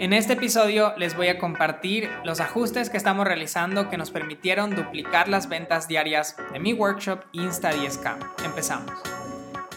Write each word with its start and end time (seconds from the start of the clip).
En 0.00 0.14
este 0.14 0.32
episodio 0.32 0.94
les 0.96 1.14
voy 1.14 1.28
a 1.28 1.36
compartir 1.38 2.08
los 2.24 2.40
ajustes 2.40 2.88
que 2.88 2.96
estamos 2.96 3.26
realizando 3.26 3.90
que 3.90 3.98
nos 3.98 4.10
permitieron 4.10 4.74
duplicar 4.74 5.28
las 5.28 5.46
ventas 5.46 5.88
diarias 5.88 6.38
de 6.54 6.58
mi 6.58 6.72
workshop 6.72 7.24
Insta 7.32 7.70
10K. 7.74 8.46
Empezamos. 8.46 8.90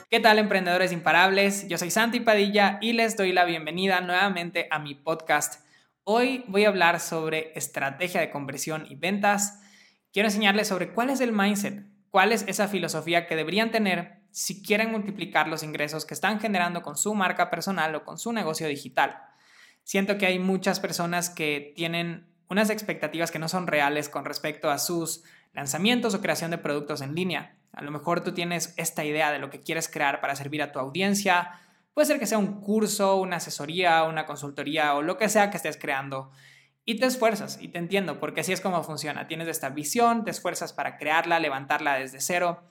¿Qué 0.10 0.22
tal 0.22 0.40
emprendedores 0.40 0.94
imparables? 0.94 1.68
Yo 1.68 1.78
soy 1.78 1.92
Santi 1.92 2.22
Padilla 2.22 2.78
y 2.80 2.94
les 2.94 3.18
doy 3.18 3.34
la 3.34 3.44
bienvenida 3.44 4.00
nuevamente 4.00 4.70
a 4.72 4.80
mi 4.80 4.96
podcast. 4.96 5.66
Hoy 6.06 6.46
voy 6.48 6.64
a 6.64 6.70
hablar 6.70 7.02
sobre 7.02 7.52
estrategia 7.56 8.22
de 8.22 8.32
conversión 8.32 8.86
y 8.90 8.96
ventas. 8.96 9.60
Quiero 10.14 10.30
enseñarles 10.30 10.70
sobre 10.70 10.94
cuál 10.94 11.10
es 11.10 11.20
el 11.20 11.34
mindset, 11.34 11.84
cuál 12.12 12.32
es 12.32 12.46
esa 12.48 12.70
filosofía 12.70 13.28
que 13.28 13.36
deberían 13.36 13.72
tener 13.72 14.22
si 14.32 14.64
quieren 14.64 14.90
multiplicar 14.90 15.50
los 15.50 15.64
ingresos 15.64 16.06
que 16.06 16.14
están 16.14 16.40
generando 16.40 16.82
con 16.82 16.96
su 16.96 17.14
marca 17.14 17.50
personal 17.50 17.94
o 17.96 18.06
con 18.06 18.18
su 18.18 18.32
negocio 18.32 18.70
digital 18.70 19.33
siento 19.84 20.18
que 20.18 20.26
hay 20.26 20.40
muchas 20.40 20.80
personas 20.80 21.30
que 21.30 21.74
tienen 21.76 22.28
unas 22.50 22.70
expectativas 22.70 23.32
que 23.32 23.40
no 23.40 23.50
son 23.50 23.68
reales 23.68 24.10
con 24.10 24.26
respecto 24.26 24.70
a 24.70 24.78
sus 24.78 25.24
lanzamientos 25.54 26.14
o 26.14 26.22
creación 26.22 26.52
de 26.52 26.58
productos 26.58 27.02
en 27.02 27.16
línea. 27.16 27.58
A 27.72 27.82
lo 27.82 27.92
mejor 27.92 28.22
tú 28.22 28.34
tienes 28.34 28.74
esta 28.78 29.04
idea 29.04 29.32
de 29.32 29.40
lo 29.40 29.50
que 29.50 29.62
quieres 29.62 29.90
crear 29.90 30.22
para 30.22 30.36
servir 30.36 30.62
a 30.62 30.72
tu 30.72 30.80
audiencia. 30.80 31.60
Puede 31.94 32.08
ser 32.08 32.20
que 32.20 32.28
sea 32.28 32.38
un 32.38 32.62
curso, 32.62 33.16
una 33.18 33.38
asesoría, 33.38 34.04
una 34.04 34.26
consultoría 34.26 34.94
o 34.96 35.02
lo 35.02 35.18
que 35.18 35.30
sea 35.30 35.50
que 35.50 35.58
estés 35.58 35.78
creando. 35.78 36.32
Y 36.86 37.00
te 37.00 37.06
esfuerzas, 37.06 37.60
y 37.62 37.70
te 37.70 37.80
entiendo, 37.80 38.20
porque 38.20 38.42
así 38.42 38.52
es 38.52 38.60
como 38.60 38.84
funciona. 38.84 39.28
Tienes 39.28 39.48
esta 39.48 39.70
visión, 39.70 40.26
te 40.26 40.32
esfuerzas 40.32 40.74
para 40.74 40.98
crearla, 40.98 41.40
levantarla 41.40 41.96
desde 41.96 42.20
cero. 42.20 42.62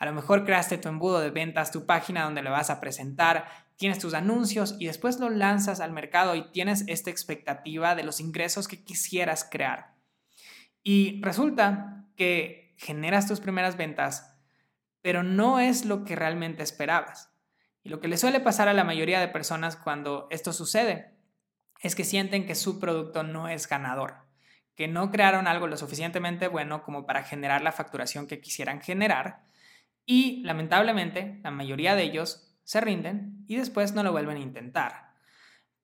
A 0.00 0.06
lo 0.06 0.14
mejor 0.14 0.46
creaste 0.46 0.78
tu 0.78 0.88
embudo 0.88 1.20
de 1.20 1.28
ventas, 1.28 1.70
tu 1.70 1.84
página 1.84 2.24
donde 2.24 2.42
le 2.42 2.48
vas 2.48 2.70
a 2.70 2.80
presentar, 2.80 3.46
tienes 3.76 3.98
tus 3.98 4.14
anuncios 4.14 4.76
y 4.78 4.86
después 4.86 5.20
lo 5.20 5.28
lanzas 5.28 5.78
al 5.80 5.92
mercado 5.92 6.34
y 6.34 6.50
tienes 6.52 6.84
esta 6.86 7.10
expectativa 7.10 7.94
de 7.94 8.02
los 8.02 8.18
ingresos 8.18 8.66
que 8.66 8.82
quisieras 8.82 9.46
crear. 9.48 9.94
Y 10.82 11.20
resulta 11.22 12.06
que 12.16 12.74
generas 12.78 13.28
tus 13.28 13.40
primeras 13.40 13.76
ventas, 13.76 14.38
pero 15.02 15.22
no 15.22 15.60
es 15.60 15.84
lo 15.84 16.02
que 16.04 16.16
realmente 16.16 16.62
esperabas. 16.62 17.30
Y 17.82 17.90
lo 17.90 18.00
que 18.00 18.08
le 18.08 18.16
suele 18.16 18.40
pasar 18.40 18.68
a 18.68 18.74
la 18.74 18.84
mayoría 18.84 19.20
de 19.20 19.28
personas 19.28 19.76
cuando 19.76 20.28
esto 20.30 20.54
sucede 20.54 21.14
es 21.82 21.94
que 21.94 22.04
sienten 22.04 22.46
que 22.46 22.54
su 22.54 22.80
producto 22.80 23.22
no 23.22 23.48
es 23.48 23.68
ganador, 23.68 24.14
que 24.76 24.88
no 24.88 25.10
crearon 25.10 25.46
algo 25.46 25.66
lo 25.66 25.76
suficientemente 25.76 26.48
bueno 26.48 26.84
como 26.84 27.04
para 27.04 27.22
generar 27.22 27.60
la 27.60 27.72
facturación 27.72 28.26
que 28.26 28.40
quisieran 28.40 28.80
generar 28.80 29.49
y 30.12 30.42
lamentablemente, 30.42 31.38
la 31.44 31.52
mayoría 31.52 31.94
de 31.94 32.02
ellos 32.02 32.52
se 32.64 32.80
rinden 32.80 33.44
y 33.46 33.54
después 33.54 33.94
no 33.94 34.02
lo 34.02 34.10
vuelven 34.10 34.38
a 34.38 34.40
intentar. 34.40 35.12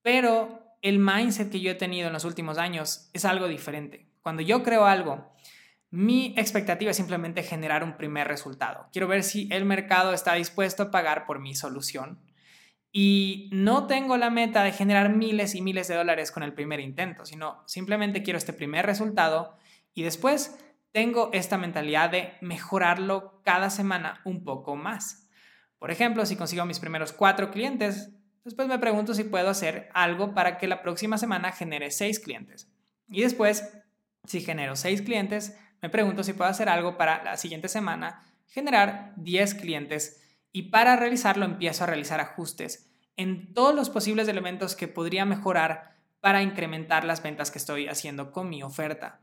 Pero 0.03 0.75
el 0.83 0.99
mindset 0.99 1.49
que 1.49 1.61
yo 1.61 1.71
he 1.71 1.77
tenido 1.77 2.09
en 2.09 2.13
los 2.13 2.25
últimos 2.25 2.59
años 2.59 3.09
es 3.13 3.25
algo 3.25 3.47
diferente. 3.47 4.11
Cuando 4.23 4.43
yo 4.43 4.65
creo 4.65 4.85
algo, 4.85 5.33
mi 5.91 6.35
expectativa 6.37 6.91
es 6.91 6.97
simplemente 6.97 7.45
generar 7.45 7.85
un 7.85 7.97
primer 7.97 8.27
resultado. 8.27 8.89
Quiero 8.93 9.07
ver 9.07 9.23
si 9.23 9.49
el 9.53 9.65
mercado 9.65 10.13
está 10.13 10.35
dispuesto 10.35 10.83
a 10.83 10.91
pagar 10.91 11.25
por 11.25 11.39
mi 11.39 11.55
solución. 11.55 12.19
Y 12.91 13.49
no 13.53 13.87
tengo 13.87 14.17
la 14.17 14.31
meta 14.31 14.65
de 14.65 14.73
generar 14.73 15.15
miles 15.15 15.55
y 15.55 15.63
miles 15.63 15.87
de 15.87 15.95
dólares 15.95 16.33
con 16.33 16.43
el 16.43 16.53
primer 16.53 16.81
intento, 16.81 17.27
sino 17.27 17.63
simplemente 17.67 18.25
quiero 18.25 18.39
este 18.39 18.53
primer 18.53 18.87
resultado 18.87 19.57
y 19.95 20.03
después 20.03 20.59
tengo 20.93 21.31
esta 21.33 21.59
mentalidad 21.59 22.11
de 22.11 22.35
mejorarlo 22.41 23.43
cada 23.45 23.71
semana 23.71 24.21
un 24.25 24.45
poco 24.45 24.77
más. 24.77 25.29
Por 25.79 25.91
ejemplo, 25.91 26.25
si 26.27 26.37
consigo 26.37 26.65
mis 26.65 26.81
primeros 26.81 27.13
cuatro 27.13 27.51
clientes, 27.51 28.11
después 28.45 28.67
me 28.69 28.79
pregunto 28.79 29.15
si 29.15 29.25
puedo 29.25 29.51
hacer 29.51 29.91
algo 29.93 30.35
para 30.35 30.59
que 30.59 30.67
la 30.67 30.83
próxima 30.83 31.19
semana 31.19 31.53
genere 31.53 31.91
seis 31.91 32.19
clientes. 32.19 32.73
Y 33.09 33.23
después, 33.23 33.73
si 34.25 34.41
genero 34.41 34.75
seis 34.75 35.03
clientes, 35.03 35.59
me 35.83 35.91
pregunto 35.91 36.25
si 36.25 36.33
puedo 36.33 36.51
hacer 36.51 36.69
algo 36.69 36.97
para 36.97 37.23
la 37.23 37.37
siguiente 37.37 37.69
semana 37.69 38.23
generar 38.49 39.13
10 39.17 39.55
clientes. 39.55 40.23
Y 40.53 40.71
para 40.71 40.97
realizarlo 40.97 41.45
empiezo 41.45 41.85
a 41.85 41.87
realizar 41.87 42.21
ajustes 42.21 42.91
en 43.17 43.53
todos 43.55 43.75
los 43.75 43.91
posibles 43.91 44.29
elementos 44.29 44.75
que 44.75 44.89
podría 44.89 45.25
mejorar 45.25 45.97
para 46.21 46.43
incrementar 46.43 47.05
las 47.05 47.23
ventas 47.23 47.51
que 47.51 47.59
estoy 47.59 47.89
haciendo 47.89 48.33
con 48.33 48.49
mi 48.49 48.63
oferta. 48.63 49.21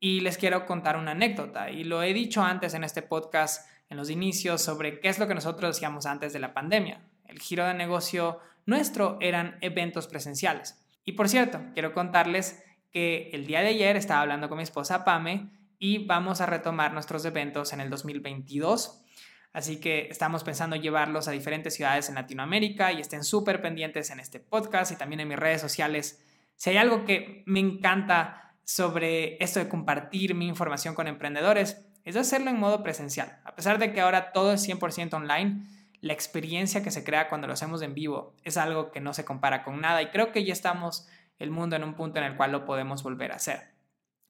Y 0.00 0.20
les 0.20 0.36
quiero 0.36 0.66
contar 0.66 0.96
una 0.96 1.12
anécdota, 1.12 1.70
y 1.70 1.84
lo 1.84 2.02
he 2.02 2.12
dicho 2.12 2.42
antes 2.42 2.74
en 2.74 2.84
este 2.84 3.02
podcast, 3.02 3.68
en 3.88 3.96
los 3.96 4.10
inicios, 4.10 4.62
sobre 4.62 5.00
qué 5.00 5.08
es 5.08 5.18
lo 5.18 5.26
que 5.26 5.34
nosotros 5.34 5.76
hacíamos 5.76 6.06
antes 6.06 6.32
de 6.32 6.40
la 6.40 6.52
pandemia. 6.52 7.00
El 7.26 7.40
giro 7.40 7.66
de 7.66 7.74
negocio 7.74 8.40
nuestro 8.66 9.18
eran 9.20 9.58
eventos 9.60 10.06
presenciales. 10.06 10.80
Y 11.04 11.12
por 11.12 11.28
cierto, 11.28 11.60
quiero 11.74 11.92
contarles 11.92 12.62
que 12.90 13.30
el 13.32 13.46
día 13.46 13.60
de 13.60 13.68
ayer 13.68 13.96
estaba 13.96 14.22
hablando 14.22 14.48
con 14.48 14.56
mi 14.56 14.62
esposa 14.62 15.04
Pame 15.04 15.50
y 15.78 16.06
vamos 16.06 16.40
a 16.40 16.46
retomar 16.46 16.92
nuestros 16.92 17.24
eventos 17.24 17.72
en 17.72 17.80
el 17.80 17.90
2022. 17.90 19.02
Así 19.52 19.80
que 19.80 20.08
estamos 20.10 20.42
pensando 20.44 20.76
llevarlos 20.76 21.28
a 21.28 21.30
diferentes 21.30 21.74
ciudades 21.74 22.08
en 22.08 22.16
Latinoamérica 22.16 22.92
y 22.92 23.00
estén 23.00 23.22
súper 23.22 23.60
pendientes 23.60 24.10
en 24.10 24.20
este 24.20 24.40
podcast 24.40 24.92
y 24.92 24.96
también 24.96 25.20
en 25.20 25.28
mis 25.28 25.38
redes 25.38 25.60
sociales. 25.60 26.24
Si 26.56 26.70
hay 26.70 26.76
algo 26.76 27.04
que 27.04 27.42
me 27.46 27.60
encanta 27.60 28.43
sobre 28.64 29.42
esto 29.42 29.60
de 29.60 29.68
compartir 29.68 30.34
mi 30.34 30.46
información 30.46 30.94
con 30.94 31.06
emprendedores 31.06 31.84
es 32.04 32.16
hacerlo 32.16 32.50
en 32.50 32.58
modo 32.58 32.82
presencial. 32.82 33.38
A 33.44 33.54
pesar 33.54 33.78
de 33.78 33.92
que 33.92 34.00
ahora 34.00 34.32
todo 34.32 34.52
es 34.52 34.68
100% 34.68 35.14
online, 35.14 35.66
la 36.00 36.12
experiencia 36.12 36.82
que 36.82 36.90
se 36.90 37.04
crea 37.04 37.28
cuando 37.28 37.46
lo 37.46 37.54
hacemos 37.54 37.80
en 37.82 37.94
vivo 37.94 38.34
es 38.42 38.56
algo 38.56 38.90
que 38.90 39.00
no 39.00 39.14
se 39.14 39.24
compara 39.24 39.64
con 39.64 39.80
nada 39.80 40.02
y 40.02 40.10
creo 40.10 40.32
que 40.32 40.44
ya 40.44 40.52
estamos 40.52 41.08
el 41.38 41.50
mundo 41.50 41.76
en 41.76 41.84
un 41.84 41.94
punto 41.94 42.18
en 42.18 42.24
el 42.24 42.36
cual 42.36 42.52
lo 42.52 42.64
podemos 42.64 43.02
volver 43.02 43.32
a 43.32 43.36
hacer. 43.36 43.72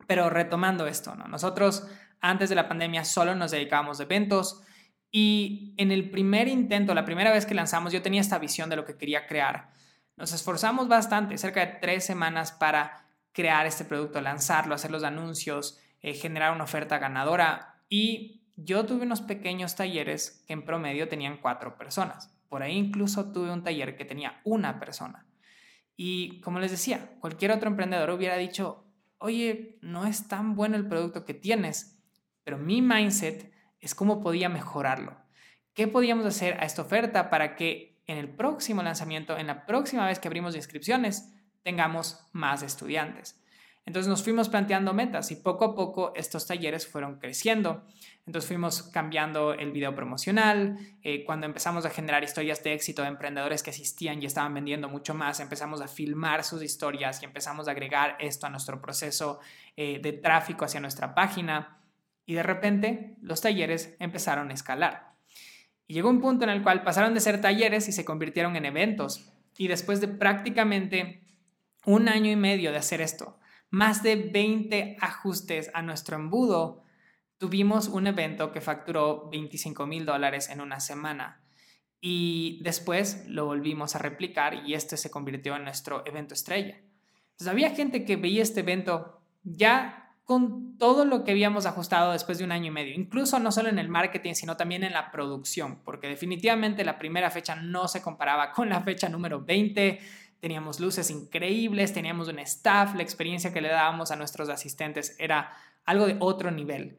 Pero 0.06 0.30
retomando 0.30 0.86
esto, 0.86 1.14
¿no? 1.14 1.26
nosotros 1.26 1.86
antes 2.20 2.48
de 2.48 2.54
la 2.54 2.68
pandemia 2.68 3.04
solo 3.04 3.34
nos 3.34 3.50
dedicábamos 3.50 4.00
a 4.00 4.04
eventos 4.04 4.62
y 5.10 5.74
en 5.76 5.92
el 5.92 6.10
primer 6.10 6.48
intento, 6.48 6.94
la 6.94 7.04
primera 7.04 7.30
vez 7.30 7.46
que 7.46 7.54
lanzamos, 7.54 7.92
yo 7.92 8.02
tenía 8.02 8.20
esta 8.20 8.38
visión 8.38 8.68
de 8.68 8.76
lo 8.76 8.84
que 8.84 8.96
quería 8.96 9.26
crear. 9.26 9.70
Nos 10.16 10.32
esforzamos 10.32 10.88
bastante, 10.88 11.38
cerca 11.38 11.60
de 11.60 11.78
tres 11.80 12.04
semanas 12.04 12.50
para 12.50 13.03
crear 13.34 13.66
este 13.66 13.84
producto, 13.84 14.20
lanzarlo, 14.22 14.74
hacer 14.74 14.90
los 14.90 15.04
anuncios, 15.04 15.78
eh, 16.00 16.14
generar 16.14 16.54
una 16.54 16.64
oferta 16.64 16.98
ganadora. 16.98 17.82
Y 17.90 18.42
yo 18.56 18.86
tuve 18.86 19.02
unos 19.02 19.20
pequeños 19.20 19.74
talleres 19.74 20.42
que 20.46 20.54
en 20.54 20.64
promedio 20.64 21.08
tenían 21.08 21.38
cuatro 21.38 21.76
personas. 21.76 22.32
Por 22.48 22.62
ahí 22.62 22.76
incluso 22.76 23.32
tuve 23.32 23.50
un 23.50 23.64
taller 23.64 23.96
que 23.96 24.04
tenía 24.04 24.40
una 24.44 24.78
persona. 24.78 25.26
Y 25.96 26.40
como 26.40 26.60
les 26.60 26.70
decía, 26.70 27.16
cualquier 27.20 27.50
otro 27.50 27.68
emprendedor 27.68 28.10
hubiera 28.10 28.36
dicho, 28.36 28.86
oye, 29.18 29.78
no 29.82 30.06
es 30.06 30.28
tan 30.28 30.54
bueno 30.54 30.76
el 30.76 30.86
producto 30.86 31.24
que 31.24 31.34
tienes, 31.34 32.00
pero 32.44 32.58
mi 32.58 32.82
mindset 32.82 33.52
es 33.80 33.94
cómo 33.94 34.20
podía 34.20 34.48
mejorarlo. 34.48 35.16
¿Qué 35.72 35.88
podíamos 35.88 36.24
hacer 36.24 36.54
a 36.60 36.64
esta 36.64 36.82
oferta 36.82 37.30
para 37.30 37.56
que 37.56 38.00
en 38.06 38.18
el 38.18 38.28
próximo 38.28 38.82
lanzamiento, 38.82 39.36
en 39.36 39.48
la 39.48 39.66
próxima 39.66 40.06
vez 40.06 40.20
que 40.20 40.28
abrimos 40.28 40.54
inscripciones, 40.54 41.32
tengamos 41.64 42.20
más 42.32 42.62
estudiantes. 42.62 43.40
Entonces 43.86 44.08
nos 44.08 44.22
fuimos 44.22 44.48
planteando 44.48 44.94
metas 44.94 45.30
y 45.30 45.36
poco 45.36 45.64
a 45.66 45.74
poco 45.74 46.12
estos 46.14 46.46
talleres 46.46 46.86
fueron 46.86 47.18
creciendo. 47.18 47.84
Entonces 48.26 48.48
fuimos 48.48 48.82
cambiando 48.84 49.52
el 49.52 49.72
video 49.72 49.94
promocional. 49.94 50.78
Eh, 51.02 51.24
cuando 51.24 51.44
empezamos 51.44 51.84
a 51.84 51.90
generar 51.90 52.24
historias 52.24 52.62
de 52.64 52.72
éxito 52.72 53.02
de 53.02 53.08
emprendedores 53.08 53.62
que 53.62 53.70
asistían 53.70 54.22
y 54.22 54.26
estaban 54.26 54.54
vendiendo 54.54 54.88
mucho 54.88 55.12
más, 55.12 55.40
empezamos 55.40 55.82
a 55.82 55.88
filmar 55.88 56.44
sus 56.44 56.62
historias 56.62 57.20
y 57.20 57.26
empezamos 57.26 57.68
a 57.68 57.72
agregar 57.72 58.16
esto 58.20 58.46
a 58.46 58.50
nuestro 58.50 58.80
proceso 58.80 59.40
eh, 59.76 60.00
de 60.02 60.12
tráfico 60.12 60.64
hacia 60.64 60.80
nuestra 60.80 61.14
página. 61.14 61.78
Y 62.24 62.32
de 62.32 62.42
repente 62.42 63.16
los 63.20 63.42
talleres 63.42 63.94
empezaron 63.98 64.50
a 64.50 64.54
escalar. 64.54 65.12
Y 65.86 65.92
llegó 65.92 66.08
un 66.08 66.22
punto 66.22 66.44
en 66.44 66.50
el 66.50 66.62
cual 66.62 66.82
pasaron 66.84 67.12
de 67.12 67.20
ser 67.20 67.42
talleres 67.42 67.86
y 67.88 67.92
se 67.92 68.06
convirtieron 68.06 68.56
en 68.56 68.64
eventos. 68.64 69.30
Y 69.58 69.68
después 69.68 70.00
de 70.00 70.08
prácticamente 70.08 71.23
un 71.86 72.08
año 72.08 72.30
y 72.30 72.36
medio 72.36 72.72
de 72.72 72.78
hacer 72.78 73.00
esto, 73.00 73.38
más 73.70 74.02
de 74.02 74.16
20 74.16 74.96
ajustes 75.00 75.70
a 75.74 75.82
nuestro 75.82 76.16
embudo, 76.16 76.84
tuvimos 77.38 77.88
un 77.88 78.06
evento 78.06 78.52
que 78.52 78.60
facturó 78.60 79.28
25 79.30 79.86
mil 79.86 80.06
dólares 80.06 80.48
en 80.48 80.60
una 80.60 80.80
semana. 80.80 81.40
Y 82.00 82.60
después 82.62 83.24
lo 83.28 83.46
volvimos 83.46 83.96
a 83.96 83.98
replicar 83.98 84.54
y 84.66 84.74
este 84.74 84.96
se 84.96 85.10
convirtió 85.10 85.56
en 85.56 85.64
nuestro 85.64 86.06
evento 86.06 86.34
estrella. 86.34 86.76
Entonces 87.32 87.48
había 87.48 87.70
gente 87.70 88.04
que 88.04 88.16
veía 88.16 88.42
este 88.42 88.60
evento 88.60 89.20
ya 89.42 90.04
con 90.24 90.78
todo 90.78 91.04
lo 91.04 91.22
que 91.22 91.32
habíamos 91.32 91.66
ajustado 91.66 92.12
después 92.12 92.38
de 92.38 92.44
un 92.44 92.52
año 92.52 92.68
y 92.68 92.70
medio, 92.70 92.94
incluso 92.94 93.38
no 93.38 93.52
solo 93.52 93.68
en 93.68 93.78
el 93.78 93.88
marketing, 93.88 94.32
sino 94.32 94.56
también 94.56 94.82
en 94.82 94.94
la 94.94 95.10
producción, 95.10 95.82
porque 95.84 96.08
definitivamente 96.08 96.84
la 96.84 96.98
primera 96.98 97.30
fecha 97.30 97.56
no 97.56 97.88
se 97.88 98.00
comparaba 98.00 98.52
con 98.52 98.70
la 98.70 98.80
fecha 98.80 99.08
número 99.10 99.44
20, 99.44 100.00
teníamos 100.44 100.78
luces 100.78 101.10
increíbles, 101.10 101.94
teníamos 101.94 102.28
un 102.28 102.38
staff, 102.40 102.94
la 102.94 103.02
experiencia 103.02 103.50
que 103.50 103.62
le 103.62 103.70
dábamos 103.70 104.10
a 104.10 104.16
nuestros 104.16 104.50
asistentes 104.50 105.16
era 105.18 105.56
algo 105.86 106.06
de 106.06 106.18
otro 106.20 106.50
nivel. 106.50 106.98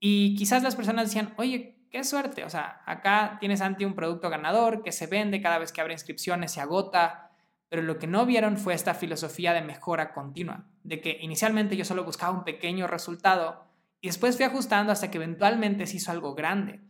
Y 0.00 0.34
quizás 0.34 0.64
las 0.64 0.74
personas 0.74 1.06
decían, 1.06 1.32
oye, 1.36 1.78
qué 1.92 2.02
suerte, 2.02 2.42
o 2.42 2.50
sea, 2.50 2.82
acá 2.84 3.36
tienes 3.38 3.60
ante 3.60 3.86
un 3.86 3.94
producto 3.94 4.28
ganador 4.30 4.82
que 4.82 4.90
se 4.90 5.06
vende 5.06 5.40
cada 5.40 5.58
vez 5.58 5.70
que 5.70 5.80
abre 5.80 5.92
inscripciones, 5.92 6.50
se 6.50 6.60
agota, 6.60 7.30
pero 7.68 7.82
lo 7.82 8.00
que 8.00 8.08
no 8.08 8.26
vieron 8.26 8.56
fue 8.56 8.74
esta 8.74 8.94
filosofía 8.94 9.52
de 9.52 9.62
mejora 9.62 10.12
continua, 10.12 10.64
de 10.82 11.00
que 11.00 11.18
inicialmente 11.20 11.76
yo 11.76 11.84
solo 11.84 12.02
buscaba 12.02 12.36
un 12.36 12.42
pequeño 12.42 12.88
resultado 12.88 13.64
y 14.00 14.08
después 14.08 14.34
fui 14.34 14.44
ajustando 14.44 14.90
hasta 14.90 15.08
que 15.08 15.18
eventualmente 15.18 15.86
se 15.86 15.98
hizo 15.98 16.10
algo 16.10 16.34
grande. 16.34 16.80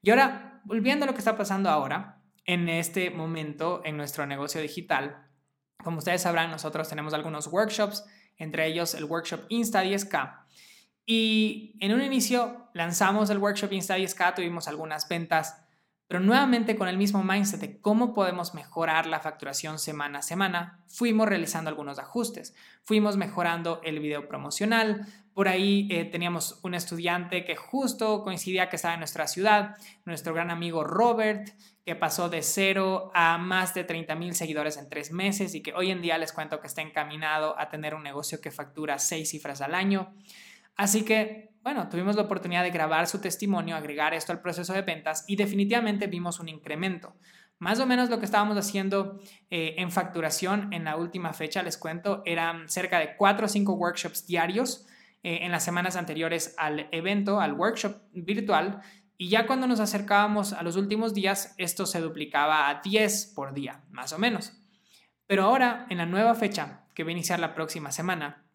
Y 0.00 0.08
ahora, 0.08 0.62
volviendo 0.64 1.04
a 1.04 1.06
lo 1.06 1.12
que 1.12 1.18
está 1.18 1.36
pasando 1.36 1.68
ahora, 1.68 2.17
en 2.48 2.70
este 2.70 3.10
momento 3.10 3.82
en 3.84 3.98
nuestro 3.98 4.24
negocio 4.24 4.62
digital, 4.62 5.28
como 5.84 5.98
ustedes 5.98 6.22
sabrán, 6.22 6.50
nosotros 6.50 6.88
tenemos 6.88 7.12
algunos 7.12 7.46
workshops, 7.46 8.06
entre 8.38 8.66
ellos 8.66 8.94
el 8.94 9.04
workshop 9.04 9.42
Insta 9.50 9.84
10K. 9.84 10.46
Y 11.04 11.76
en 11.80 11.92
un 11.92 12.02
inicio 12.02 12.70
lanzamos 12.72 13.28
el 13.28 13.36
workshop 13.36 13.74
Insta 13.74 13.98
10K, 13.98 14.34
tuvimos 14.34 14.66
algunas 14.66 15.06
ventas 15.06 15.67
pero 16.08 16.20
nuevamente 16.20 16.74
con 16.74 16.88
el 16.88 16.96
mismo 16.96 17.22
mindset 17.22 17.60
de 17.60 17.80
cómo 17.80 18.14
podemos 18.14 18.54
mejorar 18.54 19.06
la 19.06 19.20
facturación 19.20 19.78
semana 19.78 20.20
a 20.20 20.22
semana, 20.22 20.80
fuimos 20.86 21.28
realizando 21.28 21.68
algunos 21.68 21.98
ajustes. 21.98 22.54
Fuimos 22.82 23.18
mejorando 23.18 23.82
el 23.84 24.00
video 24.00 24.26
promocional. 24.26 25.06
Por 25.34 25.48
ahí 25.48 25.86
eh, 25.90 26.06
teníamos 26.06 26.60
un 26.62 26.72
estudiante 26.72 27.44
que 27.44 27.56
justo 27.56 28.22
coincidía 28.24 28.70
que 28.70 28.76
estaba 28.76 28.94
en 28.94 29.00
nuestra 29.00 29.26
ciudad, 29.26 29.76
nuestro 30.06 30.32
gran 30.32 30.50
amigo 30.50 30.82
Robert, 30.82 31.50
que 31.84 31.94
pasó 31.94 32.30
de 32.30 32.40
cero 32.40 33.10
a 33.14 33.36
más 33.36 33.74
de 33.74 33.84
30 33.84 34.14
mil 34.14 34.34
seguidores 34.34 34.78
en 34.78 34.88
tres 34.88 35.12
meses 35.12 35.54
y 35.54 35.62
que 35.62 35.74
hoy 35.74 35.90
en 35.90 36.00
día 36.00 36.16
les 36.16 36.32
cuento 36.32 36.58
que 36.60 36.68
está 36.68 36.80
encaminado 36.80 37.58
a 37.58 37.68
tener 37.68 37.94
un 37.94 38.02
negocio 38.02 38.40
que 38.40 38.50
factura 38.50 38.98
seis 38.98 39.28
cifras 39.28 39.60
al 39.60 39.74
año. 39.74 40.14
Así 40.74 41.04
que, 41.04 41.50
bueno, 41.68 41.90
tuvimos 41.90 42.16
la 42.16 42.22
oportunidad 42.22 42.62
de 42.62 42.70
grabar 42.70 43.06
su 43.08 43.18
testimonio, 43.18 43.76
agregar 43.76 44.14
esto 44.14 44.32
al 44.32 44.40
proceso 44.40 44.72
de 44.72 44.80
ventas 44.80 45.26
y 45.28 45.36
definitivamente 45.36 46.06
vimos 46.06 46.40
un 46.40 46.48
incremento. 46.48 47.14
Más 47.58 47.78
o 47.78 47.84
menos 47.84 48.08
lo 48.08 48.18
que 48.18 48.24
estábamos 48.24 48.56
haciendo 48.56 49.20
eh, 49.50 49.74
en 49.76 49.90
facturación 49.90 50.72
en 50.72 50.84
la 50.84 50.96
última 50.96 51.34
fecha, 51.34 51.62
les 51.62 51.76
cuento, 51.76 52.22
eran 52.24 52.70
cerca 52.70 52.98
de 52.98 53.16
4 53.16 53.44
o 53.44 53.48
5 53.50 53.72
workshops 53.74 54.26
diarios 54.26 54.86
eh, 55.22 55.40
en 55.42 55.52
las 55.52 55.62
semanas 55.62 55.96
anteriores 55.96 56.54
al 56.56 56.88
evento, 56.90 57.38
al 57.38 57.52
workshop 57.52 58.00
virtual. 58.14 58.80
Y 59.18 59.28
ya 59.28 59.46
cuando 59.46 59.66
nos 59.66 59.80
acercábamos 59.80 60.54
a 60.54 60.62
los 60.62 60.76
últimos 60.76 61.12
días, 61.12 61.54
esto 61.58 61.84
se 61.84 62.00
duplicaba 62.00 62.70
a 62.70 62.80
10 62.80 63.34
por 63.36 63.52
día, 63.52 63.82
más 63.90 64.14
o 64.14 64.18
menos. 64.18 64.54
Pero 65.26 65.42
ahora, 65.42 65.84
en 65.90 65.98
la 65.98 66.06
nueva 66.06 66.34
fecha, 66.34 66.86
que 66.94 67.04
va 67.04 67.10
a 67.10 67.12
iniciar 67.12 67.38
la 67.38 67.54
próxima 67.54 67.92
semana, 67.92 68.46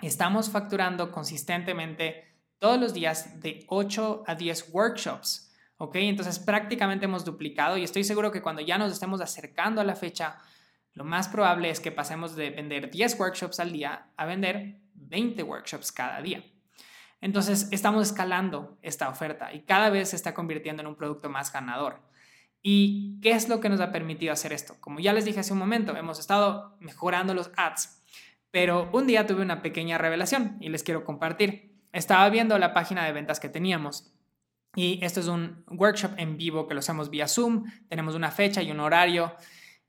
estamos 0.00 0.48
facturando 0.48 1.12
consistentemente 1.12 2.31
todos 2.62 2.80
los 2.80 2.94
días 2.94 3.40
de 3.40 3.64
8 3.66 4.22
a 4.24 4.36
10 4.36 4.68
workshops. 4.70 5.52
¿Ok? 5.78 5.96
Entonces 5.96 6.38
prácticamente 6.38 7.06
hemos 7.06 7.24
duplicado 7.24 7.76
y 7.76 7.82
estoy 7.82 8.04
seguro 8.04 8.30
que 8.30 8.40
cuando 8.40 8.62
ya 8.62 8.78
nos 8.78 8.92
estemos 8.92 9.20
acercando 9.20 9.80
a 9.80 9.84
la 9.84 9.96
fecha, 9.96 10.38
lo 10.92 11.02
más 11.02 11.26
probable 11.26 11.70
es 11.70 11.80
que 11.80 11.90
pasemos 11.90 12.36
de 12.36 12.50
vender 12.50 12.88
10 12.88 13.18
workshops 13.18 13.58
al 13.58 13.72
día 13.72 14.12
a 14.16 14.26
vender 14.26 14.78
20 14.94 15.42
workshops 15.42 15.90
cada 15.90 16.22
día. 16.22 16.44
Entonces 17.20 17.66
estamos 17.72 18.06
escalando 18.06 18.78
esta 18.80 19.08
oferta 19.08 19.52
y 19.52 19.62
cada 19.62 19.90
vez 19.90 20.10
se 20.10 20.16
está 20.16 20.32
convirtiendo 20.32 20.82
en 20.82 20.86
un 20.86 20.94
producto 20.94 21.28
más 21.28 21.52
ganador. 21.52 22.00
¿Y 22.62 23.18
qué 23.22 23.32
es 23.32 23.48
lo 23.48 23.58
que 23.58 23.70
nos 23.70 23.80
ha 23.80 23.90
permitido 23.90 24.32
hacer 24.32 24.52
esto? 24.52 24.76
Como 24.78 25.00
ya 25.00 25.12
les 25.12 25.24
dije 25.24 25.40
hace 25.40 25.52
un 25.52 25.58
momento, 25.58 25.96
hemos 25.96 26.20
estado 26.20 26.76
mejorando 26.78 27.34
los 27.34 27.50
ads, 27.56 28.04
pero 28.52 28.88
un 28.92 29.08
día 29.08 29.26
tuve 29.26 29.42
una 29.42 29.62
pequeña 29.62 29.98
revelación 29.98 30.58
y 30.60 30.68
les 30.68 30.84
quiero 30.84 31.04
compartir. 31.04 31.71
Estaba 31.92 32.28
viendo 32.30 32.58
la 32.58 32.72
página 32.74 33.04
de 33.04 33.12
ventas 33.12 33.38
que 33.38 33.48
teníamos 33.48 34.12
y 34.74 35.04
esto 35.04 35.20
es 35.20 35.26
un 35.26 35.64
workshop 35.68 36.12
en 36.16 36.38
vivo 36.38 36.66
que 36.66 36.74
lo 36.74 36.80
hacemos 36.80 37.10
vía 37.10 37.28
Zoom, 37.28 37.64
tenemos 37.88 38.14
una 38.14 38.30
fecha 38.30 38.62
y 38.62 38.70
un 38.70 38.80
horario. 38.80 39.34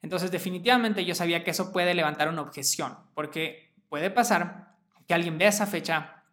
Entonces 0.01 0.31
definitivamente 0.31 1.05
yo 1.05 1.15
sabía 1.15 1.43
que 1.43 1.51
eso 1.51 1.71
puede 1.71 1.93
levantar 1.93 2.27
una 2.27 2.41
objeción, 2.41 2.97
porque 3.13 3.73
puede 3.87 4.09
pasar 4.09 4.75
que 5.07 5.13
alguien 5.13 5.37
vea 5.37 5.49
esa 5.49 5.65
fecha, 5.65 6.23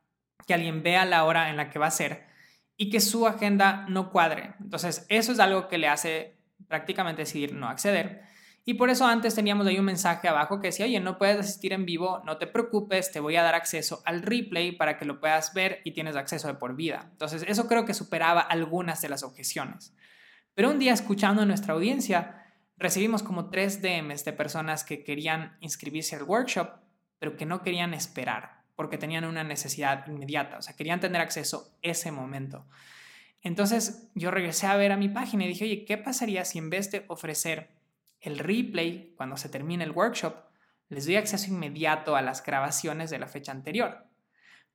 que 0.46 0.54
alguien 0.54 0.82
vea 0.82 1.04
la 1.04 1.24
hora 1.24 1.50
en 1.50 1.56
la 1.56 1.70
que 1.70 1.78
va 1.78 1.86
a 1.86 1.92
ser 1.92 2.26
y 2.76 2.90
que 2.90 3.00
su 3.00 3.28
agenda 3.28 3.86
no 3.88 4.10
cuadre. 4.10 4.54
Entonces 4.60 5.06
eso 5.08 5.30
es 5.30 5.38
algo 5.38 5.68
que 5.68 5.78
le 5.78 5.86
hace 5.86 6.36
prácticamente 6.66 7.22
decidir 7.22 7.54
no 7.54 7.68
acceder. 7.68 8.22
Y 8.64 8.74
por 8.74 8.90
eso 8.90 9.06
antes 9.06 9.34
teníamos 9.34 9.66
ahí 9.66 9.78
un 9.78 9.84
mensaje 9.84 10.28
abajo 10.28 10.60
que 10.60 10.68
decía, 10.68 10.86
oye, 10.86 11.00
no 11.00 11.18
puedes 11.18 11.38
asistir 11.38 11.72
en 11.72 11.86
vivo, 11.86 12.22
no 12.24 12.36
te 12.36 12.46
preocupes, 12.46 13.10
te 13.10 13.20
voy 13.20 13.36
a 13.36 13.42
dar 13.42 13.54
acceso 13.54 14.02
al 14.04 14.22
replay 14.22 14.72
para 14.72 14.98
que 14.98 15.04
lo 15.04 15.18
puedas 15.18 15.54
ver 15.54 15.80
y 15.84 15.92
tienes 15.92 16.16
acceso 16.16 16.48
de 16.48 16.54
por 16.54 16.76
vida. 16.76 17.08
Entonces, 17.12 17.44
eso 17.48 17.66
creo 17.66 17.84
que 17.84 17.94
superaba 17.94 18.40
algunas 18.40 19.00
de 19.00 19.08
las 19.08 19.22
objeciones. 19.22 19.94
Pero 20.54 20.70
un 20.70 20.78
día 20.78 20.92
escuchando 20.92 21.42
a 21.42 21.46
nuestra 21.46 21.74
audiencia, 21.74 22.44
recibimos 22.76 23.22
como 23.22 23.50
tres 23.50 23.80
DMs 23.80 24.24
de 24.24 24.32
personas 24.32 24.84
que 24.84 25.04
querían 25.04 25.56
inscribirse 25.60 26.16
al 26.16 26.24
workshop, 26.24 26.80
pero 27.18 27.36
que 27.36 27.46
no 27.46 27.62
querían 27.62 27.94
esperar 27.94 28.60
porque 28.80 28.96
tenían 28.96 29.26
una 29.26 29.44
necesidad 29.44 30.06
inmediata, 30.06 30.56
o 30.56 30.62
sea, 30.62 30.74
querían 30.74 31.00
tener 31.00 31.20
acceso 31.20 31.76
ese 31.82 32.10
momento. 32.12 32.66
Entonces 33.42 34.08
yo 34.14 34.30
regresé 34.30 34.68
a 34.68 34.76
ver 34.76 34.90
a 34.90 34.96
mi 34.96 35.10
página 35.10 35.44
y 35.44 35.48
dije, 35.48 35.64
oye, 35.66 35.84
¿qué 35.84 35.98
pasaría 35.98 36.46
si 36.46 36.56
en 36.56 36.70
vez 36.70 36.90
de 36.90 37.04
ofrecer 37.08 37.68
el 38.20 38.38
replay, 38.38 39.14
cuando 39.16 39.36
se 39.36 39.48
termine 39.48 39.84
el 39.84 39.92
workshop, 39.92 40.34
les 40.88 41.06
doy 41.06 41.16
acceso 41.16 41.48
inmediato 41.48 42.16
a 42.16 42.22
las 42.22 42.44
grabaciones 42.44 43.10
de 43.10 43.18
la 43.18 43.28
fecha 43.28 43.52
anterior. 43.52 44.06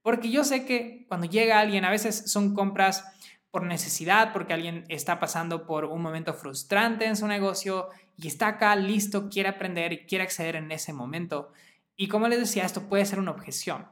Porque 0.01 0.29
yo 0.29 0.43
sé 0.43 0.65
que 0.65 1.05
cuando 1.07 1.27
llega 1.27 1.59
alguien, 1.59 1.83
a 1.83 1.89
veces 1.89 2.31
son 2.31 2.53
compras 2.53 3.03
por 3.51 3.63
necesidad, 3.63 4.33
porque 4.33 4.53
alguien 4.53 4.83
está 4.89 5.19
pasando 5.19 5.65
por 5.65 5.85
un 5.85 6.01
momento 6.01 6.33
frustrante 6.33 7.05
en 7.05 7.15
su 7.15 7.27
negocio 7.27 7.89
y 8.17 8.27
está 8.27 8.47
acá 8.47 8.75
listo, 8.75 9.29
quiere 9.29 9.49
aprender 9.49 9.93
y 9.93 10.05
quiere 10.05 10.23
acceder 10.23 10.57
en 10.57 10.71
ese 10.71 10.93
momento. 10.93 11.51
Y 11.95 12.07
como 12.07 12.27
les 12.27 12.39
decía, 12.39 12.65
esto 12.65 12.89
puede 12.89 13.05
ser 13.05 13.19
una 13.19 13.31
objeción. 13.31 13.87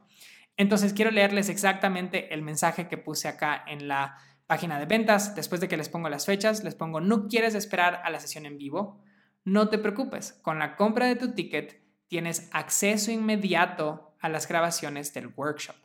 Entonces 0.56 0.92
quiero 0.92 1.10
leerles 1.10 1.48
exactamente 1.48 2.32
el 2.32 2.42
mensaje 2.42 2.88
que 2.88 2.98
puse 2.98 3.28
acá 3.28 3.64
en 3.66 3.88
la 3.88 4.18
página 4.46 4.78
de 4.78 4.86
ventas. 4.86 5.34
Después 5.34 5.60
de 5.60 5.68
que 5.68 5.76
les 5.76 5.88
pongo 5.88 6.08
las 6.08 6.26
fechas, 6.26 6.62
les 6.62 6.74
pongo, 6.74 7.00
no 7.00 7.28
quieres 7.28 7.54
esperar 7.54 8.02
a 8.04 8.10
la 8.10 8.20
sesión 8.20 8.46
en 8.46 8.58
vivo. 8.58 9.02
No 9.44 9.68
te 9.68 9.78
preocupes, 9.78 10.32
con 10.42 10.58
la 10.58 10.76
compra 10.76 11.06
de 11.06 11.16
tu 11.16 11.32
ticket 11.32 11.82
tienes 12.08 12.48
acceso 12.52 13.10
inmediato 13.10 14.14
a 14.20 14.28
las 14.28 14.48
grabaciones 14.48 15.12
del 15.12 15.32
workshop. 15.36 15.76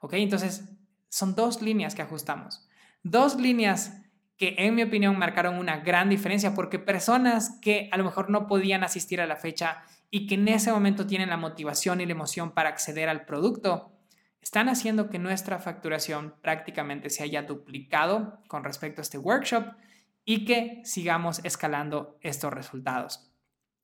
¿Ok? 0.00 0.14
Entonces, 0.14 0.64
son 1.08 1.34
dos 1.34 1.62
líneas 1.62 1.94
que 1.94 2.02
ajustamos. 2.02 2.68
Dos 3.02 3.36
líneas 3.36 4.00
que 4.36 4.54
en 4.58 4.74
mi 4.74 4.82
opinión 4.82 5.18
marcaron 5.18 5.56
una 5.56 5.78
gran 5.78 6.08
diferencia 6.08 6.54
porque 6.54 6.78
personas 6.78 7.58
que 7.60 7.88
a 7.92 7.98
lo 7.98 8.04
mejor 8.04 8.30
no 8.30 8.46
podían 8.46 8.82
asistir 8.82 9.20
a 9.20 9.26
la 9.26 9.36
fecha 9.36 9.82
y 10.10 10.26
que 10.26 10.34
en 10.36 10.48
ese 10.48 10.72
momento 10.72 11.06
tienen 11.06 11.28
la 11.28 11.36
motivación 11.36 12.00
y 12.00 12.06
la 12.06 12.12
emoción 12.12 12.52
para 12.52 12.70
acceder 12.70 13.08
al 13.08 13.26
producto, 13.26 13.92
están 14.40 14.68
haciendo 14.68 15.10
que 15.10 15.18
nuestra 15.18 15.58
facturación 15.58 16.34
prácticamente 16.40 17.10
se 17.10 17.22
haya 17.22 17.42
duplicado 17.42 18.40
con 18.48 18.64
respecto 18.64 19.00
a 19.00 19.04
este 19.04 19.18
workshop 19.18 19.74
y 20.24 20.44
que 20.44 20.80
sigamos 20.84 21.40
escalando 21.44 22.18
estos 22.20 22.52
resultados. 22.52 23.30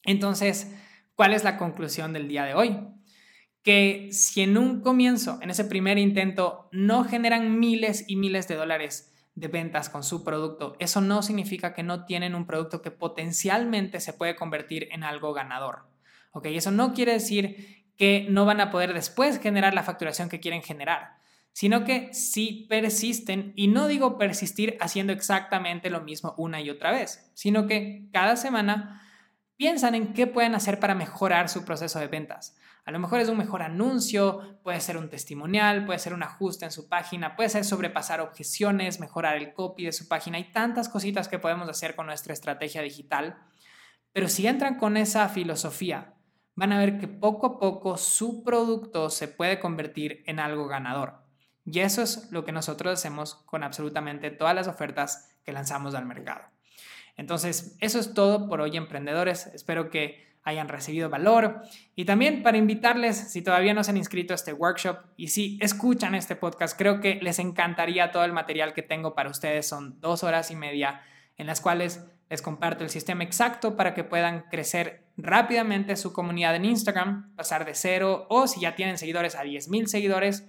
Entonces, 0.04 0.74
¿cuál 1.14 1.32
es 1.32 1.44
la 1.44 1.56
conclusión 1.56 2.12
del 2.12 2.28
día 2.28 2.44
de 2.44 2.54
hoy? 2.54 2.78
Que 3.62 4.08
si 4.12 4.42
en 4.42 4.56
un 4.56 4.80
comienzo, 4.80 5.38
en 5.42 5.50
ese 5.50 5.64
primer 5.64 5.98
intento, 5.98 6.68
no 6.72 7.04
generan 7.04 7.58
miles 7.58 8.04
y 8.06 8.16
miles 8.16 8.46
de 8.48 8.54
dólares 8.54 9.12
de 9.34 9.48
ventas 9.48 9.90
con 9.90 10.02
su 10.02 10.24
producto, 10.24 10.76
eso 10.78 11.00
no 11.00 11.22
significa 11.22 11.74
que 11.74 11.82
no 11.82 12.04
tienen 12.06 12.34
un 12.34 12.46
producto 12.46 12.80
que 12.80 12.90
potencialmente 12.90 14.00
se 14.00 14.12
puede 14.12 14.36
convertir 14.36 14.88
en 14.92 15.04
algo 15.04 15.34
ganador. 15.34 15.90
¿Ok? 16.32 16.46
Eso 16.46 16.70
no 16.70 16.94
quiere 16.94 17.12
decir 17.12 17.86
que 17.96 18.26
no 18.30 18.44
van 18.44 18.60
a 18.60 18.70
poder 18.70 18.94
después 18.94 19.40
generar 19.40 19.74
la 19.74 19.82
facturación 19.82 20.28
que 20.28 20.40
quieren 20.40 20.62
generar 20.62 21.15
sino 21.56 21.86
que 21.86 22.12
sí 22.12 22.66
persisten, 22.68 23.54
y 23.56 23.68
no 23.68 23.86
digo 23.86 24.18
persistir 24.18 24.76
haciendo 24.78 25.14
exactamente 25.14 25.88
lo 25.88 26.02
mismo 26.02 26.34
una 26.36 26.60
y 26.60 26.68
otra 26.68 26.92
vez, 26.92 27.30
sino 27.32 27.66
que 27.66 28.10
cada 28.12 28.36
semana 28.36 29.00
piensan 29.56 29.94
en 29.94 30.12
qué 30.12 30.26
pueden 30.26 30.54
hacer 30.54 30.78
para 30.78 30.94
mejorar 30.94 31.48
su 31.48 31.64
proceso 31.64 31.98
de 31.98 32.08
ventas. 32.08 32.58
A 32.84 32.90
lo 32.90 32.98
mejor 32.98 33.20
es 33.20 33.30
un 33.30 33.38
mejor 33.38 33.62
anuncio, 33.62 34.58
puede 34.62 34.82
ser 34.82 34.98
un 34.98 35.08
testimonial, 35.08 35.86
puede 35.86 35.98
ser 35.98 36.12
un 36.12 36.24
ajuste 36.24 36.66
en 36.66 36.72
su 36.72 36.90
página, 36.90 37.36
puede 37.36 37.48
ser 37.48 37.64
sobrepasar 37.64 38.20
objeciones, 38.20 39.00
mejorar 39.00 39.38
el 39.38 39.54
copy 39.54 39.86
de 39.86 39.92
su 39.92 40.08
página. 40.08 40.36
Hay 40.36 40.52
tantas 40.52 40.90
cositas 40.90 41.26
que 41.26 41.38
podemos 41.38 41.70
hacer 41.70 41.96
con 41.96 42.04
nuestra 42.04 42.34
estrategia 42.34 42.82
digital. 42.82 43.38
Pero 44.12 44.28
si 44.28 44.46
entran 44.46 44.76
con 44.76 44.98
esa 44.98 45.26
filosofía, 45.30 46.16
van 46.54 46.72
a 46.74 46.78
ver 46.78 46.98
que 46.98 47.08
poco 47.08 47.46
a 47.46 47.58
poco 47.58 47.96
su 47.96 48.44
producto 48.44 49.08
se 49.08 49.26
puede 49.26 49.58
convertir 49.58 50.22
en 50.26 50.38
algo 50.38 50.66
ganador. 50.66 51.25
Y 51.66 51.80
eso 51.80 52.02
es 52.02 52.30
lo 52.30 52.44
que 52.44 52.52
nosotros 52.52 52.94
hacemos 52.94 53.34
con 53.46 53.64
absolutamente 53.64 54.30
todas 54.30 54.54
las 54.54 54.68
ofertas 54.68 55.36
que 55.44 55.52
lanzamos 55.52 55.94
al 55.94 56.06
mercado. 56.06 56.44
Entonces, 57.16 57.76
eso 57.80 57.98
es 57.98 58.14
todo 58.14 58.48
por 58.48 58.60
hoy, 58.60 58.76
emprendedores. 58.76 59.48
Espero 59.48 59.90
que 59.90 60.26
hayan 60.44 60.68
recibido 60.68 61.10
valor. 61.10 61.62
Y 61.96 62.04
también 62.04 62.44
para 62.44 62.56
invitarles, 62.56 63.32
si 63.32 63.42
todavía 63.42 63.74
no 63.74 63.82
se 63.82 63.90
han 63.90 63.96
inscrito 63.96 64.32
a 64.32 64.36
este 64.36 64.52
workshop 64.52 64.98
y 65.16 65.28
si 65.28 65.58
escuchan 65.60 66.14
este 66.14 66.36
podcast, 66.36 66.78
creo 66.78 67.00
que 67.00 67.18
les 67.20 67.40
encantaría 67.40 68.12
todo 68.12 68.24
el 68.24 68.32
material 68.32 68.72
que 68.72 68.82
tengo 68.82 69.14
para 69.14 69.28
ustedes. 69.28 69.68
Son 69.68 70.00
dos 70.00 70.22
horas 70.22 70.52
y 70.52 70.56
media 70.56 71.00
en 71.36 71.48
las 71.48 71.60
cuales 71.60 72.06
les 72.30 72.42
comparto 72.42 72.84
el 72.84 72.90
sistema 72.90 73.24
exacto 73.24 73.76
para 73.76 73.92
que 73.92 74.04
puedan 74.04 74.42
crecer 74.50 75.08
rápidamente 75.16 75.96
su 75.96 76.12
comunidad 76.12 76.54
en 76.54 76.64
Instagram, 76.64 77.34
pasar 77.34 77.64
de 77.64 77.74
cero 77.74 78.26
o 78.30 78.46
si 78.46 78.60
ya 78.60 78.76
tienen 78.76 78.98
seguidores 78.98 79.34
a 79.34 79.44
10.000 79.44 79.86
seguidores 79.86 80.46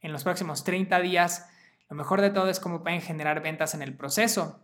en 0.00 0.12
los 0.12 0.24
próximos 0.24 0.64
30 0.64 1.00
días. 1.00 1.48
Lo 1.88 1.96
mejor 1.96 2.20
de 2.20 2.30
todo 2.30 2.48
es 2.48 2.60
cómo 2.60 2.82
pueden 2.82 3.00
generar 3.00 3.42
ventas 3.42 3.74
en 3.74 3.82
el 3.82 3.96
proceso. 3.96 4.60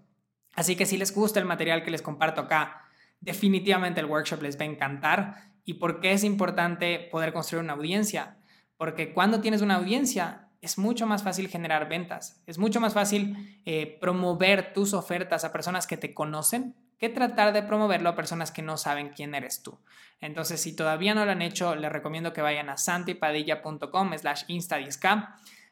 Así 0.55 0.77
que 0.77 0.87
si 0.87 0.97
les 0.97 1.15
gusta 1.15 1.41
el 1.41 1.47
material 1.47 1.83
que 1.83 1.91
les 1.91 2.03
comparto 2.03 2.43
acá, 2.43 2.83
definitivamente 3.21 4.01
el 4.01 4.07
workshop 4.07 4.43
les 4.43 4.59
va 4.59 4.63
a 4.63 4.69
encantar. 4.69 5.53
¿Y 5.65 5.75
por 5.75 6.01
qué 6.01 6.13
es 6.13 6.25
importante 6.25 7.09
poder 7.11 7.33
construir 7.33 7.65
una 7.65 7.73
audiencia? 7.73 8.37
Porque 8.77 9.13
cuando 9.13 9.41
tienes 9.41 9.63
una 9.63 9.77
audiencia 9.77 10.49
es 10.61 10.79
mucho 10.79 11.07
más 11.07 11.23
fácil 11.23 11.49
generar 11.49 11.89
ventas, 11.89 12.43
es 12.47 12.59
mucho 12.59 12.81
más 12.81 12.95
fácil 12.95 13.61
eh, 13.65 13.99
promover 14.01 14.73
tus 14.73 14.95
ofertas 14.95 15.45
a 15.45 15.53
personas 15.53 15.87
que 15.87 15.97
te 15.97 16.15
conocen 16.15 16.75
que 17.05 17.15
tratar 17.15 17.53
de 17.53 17.63
promoverlo 17.63 18.09
a 18.09 18.17
personas 18.17 18.51
que 18.51 18.63
no 18.63 18.77
saben 18.77 19.11
quién 19.11 19.35
eres 19.35 19.63
tú. 19.63 19.79
Entonces, 20.21 20.61
si 20.61 20.75
todavía 20.75 21.15
no 21.15 21.25
lo 21.27 21.33
han 21.33 21.43
hecho, 21.43 21.75
les 21.75 21.93
recomiendo 21.93 22.33
que 22.33 22.41
vayan 22.41 22.71
a 22.71 22.79
santipadilla.com 22.79 24.17
slash 24.17 24.45
insta 24.49 24.79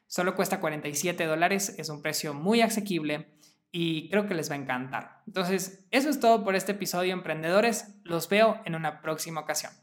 Solo 0.05 0.35
cuesta 0.35 0.59
47 0.59 1.25
dólares, 1.25 1.73
es 1.79 1.89
un 1.89 2.03
precio 2.03 2.35
muy 2.35 2.61
asequible 2.61 3.33
y 3.71 4.09
creo 4.11 4.27
que 4.27 4.35
les 4.35 4.51
va 4.51 4.53
a 4.53 4.59
encantar. 4.59 5.21
Entonces, 5.25 5.87
eso 5.89 6.09
es 6.09 6.19
todo 6.19 6.43
por 6.43 6.55
este 6.55 6.73
episodio, 6.73 7.13
emprendedores. 7.13 7.95
Los 8.03 8.29
veo 8.29 8.61
en 8.65 8.75
una 8.75 9.01
próxima 9.01 9.41
ocasión. 9.41 9.73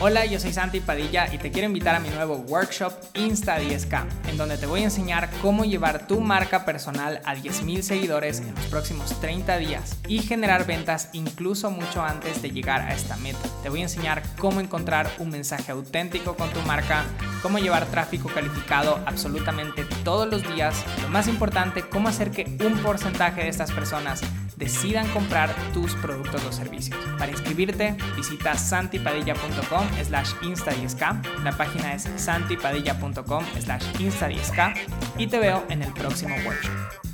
Hola, 0.00 0.24
yo 0.26 0.38
soy 0.38 0.52
Santi 0.52 0.78
Padilla 0.78 1.26
y 1.34 1.38
te 1.38 1.50
quiero 1.50 1.66
invitar 1.66 1.96
a 1.96 1.98
mi 1.98 2.08
nuevo 2.10 2.36
workshop 2.36 2.92
Insta 3.14 3.60
10K, 3.60 4.06
en 4.28 4.36
donde 4.36 4.56
te 4.56 4.66
voy 4.66 4.82
a 4.82 4.84
enseñar 4.84 5.28
cómo 5.42 5.64
llevar 5.64 6.06
tu 6.06 6.20
marca 6.20 6.64
personal 6.64 7.20
a 7.24 7.34
10.000 7.34 7.82
seguidores 7.82 8.38
en 8.38 8.54
los 8.54 8.66
próximos 8.66 9.20
30 9.20 9.56
días 9.58 9.98
y 10.06 10.20
generar 10.20 10.66
ventas 10.66 11.08
incluso 11.14 11.72
mucho 11.72 12.00
antes 12.00 12.40
de 12.42 12.52
llegar 12.52 12.82
a 12.82 12.94
esta 12.94 13.16
meta. 13.16 13.40
Te 13.64 13.70
voy 13.70 13.80
a 13.80 13.84
enseñar 13.84 14.22
cómo 14.38 14.60
encontrar 14.60 15.10
un 15.18 15.30
mensaje 15.30 15.72
auténtico 15.72 16.36
con 16.36 16.48
tu 16.50 16.60
marca, 16.60 17.04
cómo 17.42 17.58
llevar 17.58 17.84
tráfico 17.86 18.28
calificado 18.32 19.00
absolutamente 19.04 19.84
todos 20.04 20.30
los 20.30 20.48
días, 20.54 20.76
lo 21.02 21.08
más 21.08 21.26
importante, 21.26 21.82
cómo 21.82 22.06
hacer 22.06 22.30
que 22.30 22.44
un 22.64 22.78
porcentaje 22.84 23.42
de 23.42 23.48
estas 23.48 23.72
personas 23.72 24.22
decidan 24.58 25.08
comprar 25.08 25.54
tus 25.72 25.94
productos 25.94 26.44
o 26.44 26.52
servicios. 26.52 26.98
Para 27.18 27.30
inscribirte, 27.30 27.96
visita 28.16 28.56
santipadilla.com 28.56 29.86
slash 30.04 30.32
insta 30.42 30.72
La 31.44 31.52
página 31.52 31.94
es 31.94 32.08
santipadilla.com 32.16 33.44
slash 33.60 33.84
insta 34.00 34.28
y 35.16 35.26
te 35.26 35.38
veo 35.38 35.64
en 35.70 35.82
el 35.82 35.92
próximo 35.92 36.34
workshop. 36.44 37.07